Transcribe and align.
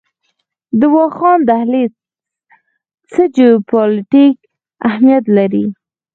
د 0.79 0.81
واخان 0.95 1.39
دهلیز 1.49 1.91
څه 3.11 3.21
جیوپولیټیک 3.35 4.35
اهمیت 4.87 5.25
لري؟ 5.37 5.65